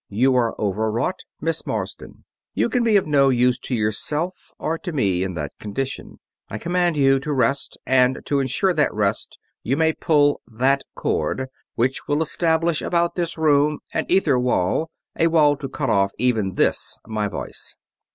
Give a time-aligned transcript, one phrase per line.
[0.09, 2.25] "You are over wrought, Miss Marsden.
[2.55, 6.19] You can be of no use to yourself or to me in that condition.
[6.49, 11.49] I command you to rest; and, to insure that rest, you may pull that cord,
[11.75, 16.55] which will establish about this room an ether wall: a wall to cut off even
[16.55, 17.75] this my voice...."